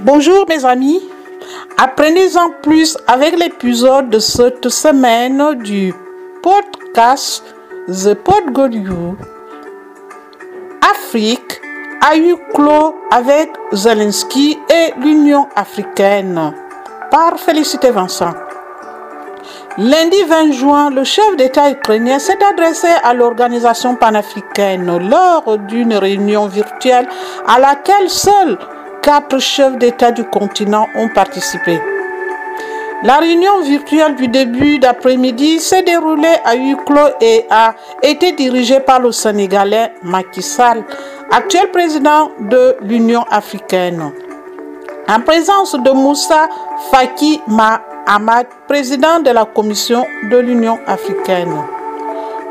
Bonjour 0.00 0.46
mes 0.48 0.64
amis, 0.64 1.02
apprenez-en 1.76 2.50
plus 2.62 2.96
avec 3.08 3.36
l'épisode 3.36 4.10
de 4.10 4.20
cette 4.20 4.68
semaine 4.68 5.56
du 5.64 5.92
podcast 6.40 7.42
The 7.88 8.14
Pod. 8.14 8.44
Afrique 10.88 11.60
a 12.00 12.16
eu 12.16 12.36
clos 12.54 12.94
avec 13.10 13.50
Zelensky 13.72 14.56
et 14.70 14.94
l'Union 15.00 15.48
africaine 15.56 16.52
par 17.10 17.36
Félicité 17.40 17.90
Vincent. 17.90 18.34
Lundi 19.78 20.22
20 20.22 20.52
juin, 20.52 20.90
le 20.90 21.02
chef 21.02 21.36
d'État 21.36 21.72
ukrainien 21.72 22.20
s'est 22.20 22.38
adressé 22.44 22.86
à 23.02 23.14
l'organisation 23.14 23.96
panafricaine 23.96 25.08
lors 25.08 25.58
d'une 25.58 25.94
réunion 25.94 26.46
virtuelle 26.46 27.08
à 27.48 27.58
laquelle 27.58 28.08
seuls 28.08 28.58
quatre 29.08 29.38
chefs 29.38 29.78
d'État 29.78 30.10
du 30.10 30.22
continent 30.22 30.86
ont 30.94 31.08
participé. 31.08 31.80
La 33.04 33.16
réunion 33.16 33.62
virtuelle 33.62 34.14
du 34.16 34.28
début 34.28 34.78
d'après-midi 34.78 35.60
s'est 35.60 35.80
déroulée 35.82 36.36
à 36.44 36.54
huis 36.54 36.76
clos 36.84 37.08
et 37.22 37.46
a 37.48 37.72
été 38.02 38.32
dirigée 38.32 38.80
par 38.80 39.00
le 39.00 39.10
Sénégalais 39.10 39.94
Macky 40.02 40.42
Sall, 40.42 40.84
actuel 41.30 41.70
président 41.70 42.32
de 42.38 42.76
l'Union 42.82 43.22
africaine. 43.30 44.12
En 45.08 45.20
présence 45.20 45.72
de 45.72 45.90
Moussa 45.90 46.46
Faki 46.90 47.40
Mahamad, 47.46 48.46
président 48.68 49.20
de 49.20 49.30
la 49.30 49.46
Commission 49.46 50.04
de 50.30 50.36
l'Union 50.36 50.78
africaine. 50.86 51.56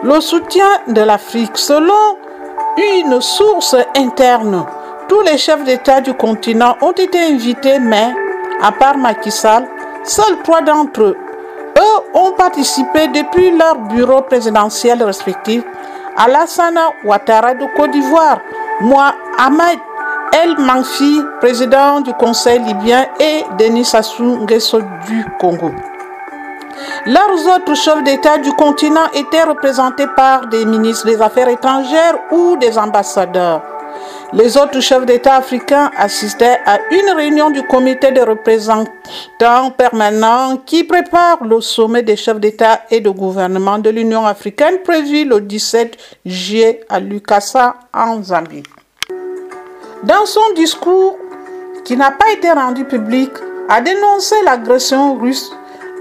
Le 0.01 0.19
soutien 0.21 0.69
de 0.87 1.01
l'Afrique, 1.01 1.55
selon 1.55 2.17
une 2.79 3.21
source 3.21 3.75
interne, 3.95 4.65
tous 5.07 5.21
les 5.21 5.37
chefs 5.37 5.63
d'État 5.63 6.01
du 6.01 6.13
continent 6.13 6.75
ont 6.81 6.91
été 6.91 7.19
invités, 7.19 7.79
mais, 7.79 8.13
à 8.61 8.71
part 8.71 8.97
Macky 8.97 9.31
Sall, 9.31 9.67
seuls 10.03 10.41
trois 10.43 10.61
d'entre 10.61 11.01
eux 11.01 11.17
ont 12.13 12.31
participé 12.31 13.07
depuis 13.07 13.51
leur 13.51 13.75
bureau 13.75 14.21
présidentiel 14.21 15.03
respectif 15.03 15.63
Alassana 16.15 16.89
Ouattara 17.03 17.53
de 17.53 17.65
Côte 17.75 17.91
d'Ivoire, 17.91 18.39
Mohamed 18.81 19.79
El 20.33 20.57
Manfi, 20.57 21.21
président 21.39 22.01
du 22.01 22.11
Conseil 22.13 22.59
libyen, 22.59 23.05
et 23.19 23.45
Denis 23.59 23.85
Sassou 23.85 24.39
Nguesso 24.41 24.81
du 25.07 25.25
Congo. 25.39 25.71
Leurs 27.05 27.55
autres 27.55 27.75
chefs 27.75 28.03
d'État 28.03 28.37
du 28.39 28.51
continent 28.53 29.07
étaient 29.13 29.43
représentés 29.43 30.07
par 30.15 30.47
des 30.47 30.65
ministres 30.65 31.05
des 31.05 31.21
Affaires 31.21 31.47
étrangères 31.49 32.17
ou 32.31 32.57
des 32.57 32.77
ambassadeurs. 32.77 33.76
Les 34.33 34.57
autres 34.57 34.81
chefs 34.81 35.05
d'État 35.05 35.35
africains 35.35 35.89
assistaient 35.97 36.59
à 36.65 36.79
une 36.91 37.09
réunion 37.15 37.49
du 37.49 37.63
comité 37.63 38.11
de 38.11 38.19
représentants 38.19 39.71
permanents 39.77 40.57
qui 40.65 40.83
prépare 40.83 41.41
le 41.45 41.61
sommet 41.61 42.03
des 42.03 42.17
chefs 42.17 42.39
d'État 42.39 42.81
et 42.91 42.99
de 42.99 43.09
gouvernement 43.09 43.79
de 43.79 43.89
l'Union 43.89 44.25
africaine 44.25 44.79
prévu 44.83 45.23
le 45.23 45.39
17 45.39 45.97
juillet 46.25 46.81
à 46.89 46.99
Lukasa 46.99 47.75
en 47.93 48.21
Zambie. 48.21 48.63
Dans 50.03 50.25
son 50.25 50.53
discours, 50.55 51.17
qui 51.85 51.95
n'a 51.95 52.11
pas 52.11 52.29
été 52.33 52.51
rendu 52.51 52.83
public, 52.83 53.31
a 53.69 53.79
dénoncé 53.79 54.35
l'agression 54.43 55.17
russe, 55.17 55.53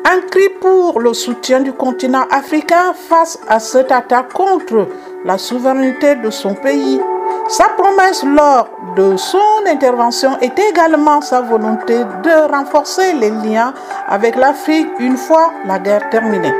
un 0.04 0.20
cri 0.20 0.48
pour 0.60 0.98
le 0.98 1.14
soutien 1.14 1.60
du 1.60 1.72
continent 1.72 2.26
africain 2.32 2.92
face 3.08 3.38
à 3.48 3.60
cette 3.60 3.92
attaque 3.92 4.32
contre 4.32 4.88
la 5.24 5.38
souveraineté 5.38 6.16
de 6.16 6.30
son 6.30 6.54
pays 6.54 7.00
sa 7.48 7.68
promesse 7.70 8.22
lors 8.24 8.68
de 8.96 9.16
son 9.16 9.38
intervention 9.66 10.36
était 10.40 10.68
également 10.70 11.20
sa 11.20 11.40
volonté 11.40 11.98
de 12.22 12.50
renforcer 12.52 13.12
les 13.14 13.30
liens 13.30 13.72
avec 14.08 14.36
l'Afrique 14.36 14.88
une 14.98 15.16
fois 15.16 15.52
la 15.64 15.78
guerre 15.78 16.08
terminée. 16.10 16.52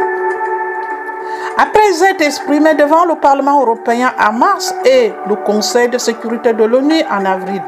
Après 1.58 2.02
être 2.10 2.20
exprimé 2.22 2.74
devant 2.74 3.06
le 3.06 3.14
Parlement 3.14 3.60
européen 3.62 4.12
en 4.18 4.32
mars 4.32 4.74
et 4.84 5.12
le 5.26 5.36
Conseil 5.36 5.88
de 5.88 5.96
sécurité 5.98 6.52
de 6.52 6.64
l'ONU 6.64 7.02
en 7.10 7.24
avril, 7.24 7.62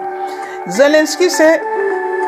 Zelensky 0.66 1.30
s'est 1.30 1.62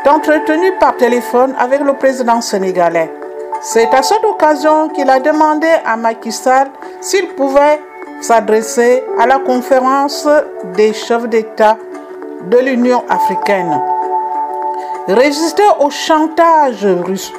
entretenu 0.08 0.72
par 0.80 0.96
téléphone 0.96 1.54
avec 1.58 1.80
le 1.82 1.92
président 1.92 2.40
sénégalais. 2.40 3.12
C'est 3.60 3.92
à 3.94 4.02
cette 4.02 4.24
occasion 4.24 4.88
qu'il 4.88 5.10
a 5.10 5.20
demandé 5.20 5.68
à 5.84 5.96
Macky 5.98 6.32
Sall 6.32 6.68
s'il 7.02 7.28
pouvait 7.34 7.78
s'adresser 8.20 9.04
à 9.19 9.26
la 9.26 9.38
conférence 9.38 10.28
des 10.76 10.92
chefs 10.92 11.28
d'État 11.28 11.76
de 12.50 12.58
l'Union 12.58 13.03
africaine. 13.08 13.81
Résister 15.08 15.64
au 15.81 15.91
chantage 15.91 16.84
russe 16.84 17.32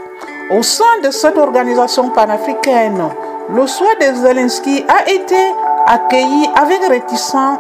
au 0.51 0.63
sein 0.63 0.99
de 1.03 1.11
cette 1.11 1.37
organisation 1.37 2.09
panafricaine, 2.09 3.01
le 3.53 3.67
souhait 3.67 3.95
de 4.01 4.15
Zelensky 4.15 4.85
a 4.87 5.09
été 5.09 5.37
accueilli 5.87 6.49
avec 6.55 6.85
réticence, 6.87 7.59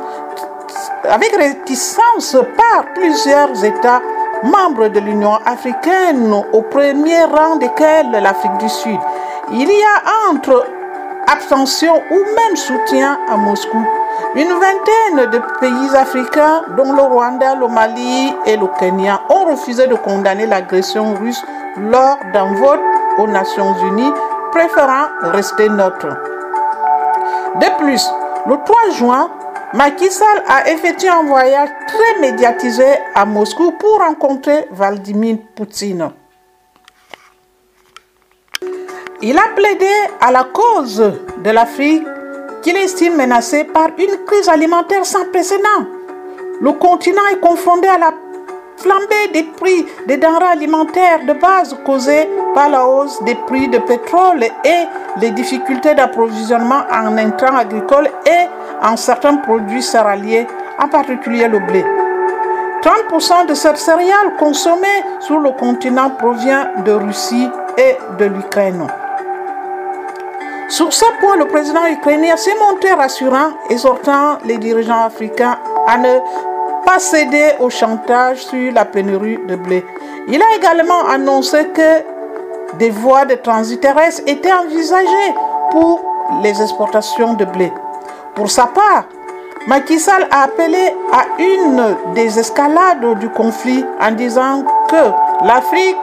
avec 1.05 1.35
réticence 1.35 2.35
par 2.57 2.85
plusieurs 2.93 3.63
États 3.63 4.01
membres 4.43 4.89
de 4.89 4.99
l'Union 4.99 5.35
africaine, 5.45 6.33
au 6.51 6.61
premier 6.63 7.23
rang 7.23 7.55
desquels 7.57 8.11
l'Afrique 8.11 8.57
du 8.57 8.69
Sud. 8.69 8.99
Il 9.51 9.69
y 9.69 9.83
a 9.83 10.31
entre 10.31 10.65
abstention 11.27 12.01
ou 12.11 12.15
même 12.15 12.55
soutien 12.55 13.19
à 13.29 13.37
Moscou. 13.37 13.85
Une 14.35 14.51
vingtaine 14.51 15.29
de 15.31 15.41
pays 15.59 15.95
africains, 15.95 16.63
dont 16.77 16.93
le 16.93 17.01
Rwanda, 17.01 17.55
le 17.55 17.67
Mali 17.67 18.33
et 18.45 18.55
le 18.55 18.67
Kenya, 18.79 19.21
ont 19.29 19.45
refusé 19.45 19.87
de 19.87 19.95
condamner 19.95 20.45
l'agression 20.45 21.13
russe 21.15 21.43
lors 21.77 22.17
d'un 22.33 22.53
vote 22.53 22.79
aux 23.17 23.27
Nations 23.27 23.75
Unies, 23.87 24.11
préférant 24.51 25.07
rester 25.23 25.69
neutre. 25.69 26.07
De 27.59 27.77
plus, 27.77 28.09
le 28.47 28.55
3 28.63 28.89
juin, 28.91 29.29
Macky 29.73 30.09
Sall 30.11 30.43
a 30.47 30.69
effectué 30.69 31.09
un 31.09 31.23
voyage 31.23 31.69
très 31.87 32.21
médiatisé 32.21 32.85
à 33.15 33.25
Moscou 33.25 33.71
pour 33.71 33.99
rencontrer 33.99 34.67
Vladimir 34.71 35.37
Poutine. 35.55 36.11
Il 39.23 39.37
a 39.37 39.49
plaidé 39.55 39.85
à 40.19 40.31
la 40.31 40.45
cause 40.45 40.97
de 41.43 41.51
l'Afrique 41.51 42.03
qu'il 42.63 42.75
estime 42.75 43.17
menacée 43.17 43.65
par 43.65 43.89
une 43.99 44.17
crise 44.25 44.49
alimentaire 44.49 45.05
sans 45.05 45.25
précédent. 45.25 45.85
Le 46.59 46.71
continent 46.71 47.21
est 47.31 47.39
confronté 47.39 47.87
à 47.87 47.99
la 47.99 48.11
flambée 48.77 49.27
des 49.31 49.43
prix 49.43 49.85
des 50.07 50.17
denrées 50.17 50.53
alimentaires 50.53 51.23
de 51.27 51.33
base 51.33 51.77
causée 51.85 52.27
par 52.55 52.69
la 52.69 52.83
hausse 52.87 53.21
des 53.23 53.35
prix 53.35 53.67
de 53.67 53.77
pétrole 53.77 54.43
et 54.43 55.19
les 55.19 55.29
difficultés 55.29 55.93
d'approvisionnement 55.93 56.81
en 56.91 57.15
intrants 57.15 57.57
agricoles 57.57 58.09
et 58.25 58.47
en 58.83 58.97
certains 58.97 59.35
produits 59.35 59.83
céréaliers, 59.83 60.47
en 60.79 60.87
particulier 60.87 61.47
le 61.47 61.59
blé. 61.59 61.85
30% 62.81 63.45
de 63.45 63.53
cette 63.53 63.77
céréale 63.77 64.35
consommée 64.39 64.87
sur 65.19 65.37
le 65.37 65.51
continent 65.51 66.09
provient 66.09 66.71
de 66.83 66.91
Russie 66.93 67.47
et 67.77 67.97
de 68.17 68.25
l'Ukraine. 68.25 68.87
Sur 70.71 70.93
ce 70.93 71.03
point, 71.19 71.35
le 71.35 71.47
président 71.47 71.85
ukrainien 71.85 72.37
s'est 72.37 72.55
montré 72.55 72.93
rassurant, 72.93 73.49
exhortant 73.69 74.37
les 74.45 74.57
dirigeants 74.57 75.03
africains 75.03 75.59
à 75.85 75.97
ne 75.97 76.19
pas 76.85 76.97
céder 76.97 77.55
au 77.59 77.69
chantage 77.69 78.37
sur 78.45 78.71
la 78.71 78.85
pénurie 78.85 79.37
de 79.49 79.57
blé. 79.57 79.85
Il 80.29 80.41
a 80.41 80.55
également 80.55 81.05
annoncé 81.09 81.67
que 81.73 82.77
des 82.77 82.89
voies 82.89 83.25
de 83.25 83.35
transit 83.35 83.81
terrestre 83.81 84.21
étaient 84.27 84.53
envisagées 84.53 85.35
pour 85.71 86.05
les 86.41 86.61
exportations 86.61 87.33
de 87.33 87.43
blé. 87.43 87.69
Pour 88.33 88.49
sa 88.49 88.67
part, 88.67 89.03
Macky 89.67 89.99
Sall 89.99 90.25
a 90.31 90.43
appelé 90.43 90.95
à 91.11 91.25
une 91.37 91.97
désescalade 92.15 93.19
du 93.19 93.27
conflit 93.27 93.83
en 93.99 94.11
disant 94.11 94.63
que 94.87 95.45
l'Afrique 95.45 95.97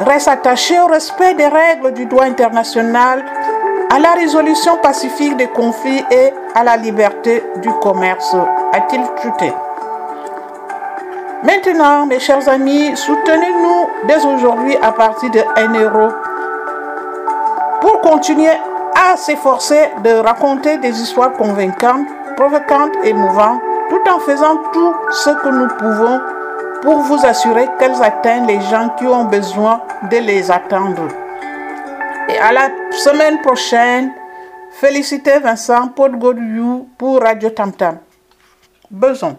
reste 0.00 0.28
attachée 0.28 0.78
au 0.80 0.86
respect 0.86 1.32
des 1.32 1.48
règles 1.48 1.94
du 1.94 2.04
droit 2.04 2.24
international 2.24 3.24
à 3.92 3.98
la 3.98 4.14
résolution 4.14 4.78
pacifique 4.78 5.36
des 5.36 5.48
conflits 5.48 6.02
et 6.10 6.32
à 6.54 6.64
la 6.64 6.78
liberté 6.78 7.44
du 7.56 7.68
commerce, 7.82 8.34
a-t-il 8.72 9.02
chuté? 9.20 9.52
Maintenant, 11.42 12.06
mes 12.06 12.18
chers 12.18 12.48
amis, 12.48 12.96
soutenez-nous 12.96 14.08
dès 14.08 14.24
aujourd'hui 14.24 14.78
à 14.80 14.92
partir 14.92 15.30
de 15.30 15.40
1 15.56 15.74
euro 15.82 16.10
pour 17.82 18.00
continuer 18.00 18.52
à 18.94 19.14
s'efforcer 19.18 19.90
de 20.02 20.14
raconter 20.14 20.78
des 20.78 20.98
histoires 21.02 21.34
convaincantes, 21.34 22.06
provocantes 22.38 22.96
et 23.04 23.12
mouvantes, 23.12 23.60
tout 23.90 24.10
en 24.10 24.20
faisant 24.20 24.56
tout 24.72 24.94
ce 25.10 25.28
que 25.28 25.48
nous 25.48 25.68
pouvons 25.68 26.18
pour 26.80 27.00
vous 27.00 27.26
assurer 27.26 27.68
qu'elles 27.78 28.02
atteignent 28.02 28.46
les 28.46 28.60
gens 28.62 28.88
qui 28.96 29.06
ont 29.06 29.24
besoin 29.24 29.82
de 30.10 30.16
les 30.16 30.50
attendre. 30.50 31.08
À 32.44 32.50
la 32.50 32.70
semaine 32.90 33.40
prochaine, 33.40 34.12
félicitez 34.72 35.38
Vincent 35.38 35.90
pour 35.90 37.20
Radio 37.22 37.50
Tam 37.50 37.72
Tam. 37.72 37.98
Besoin. 38.90 39.36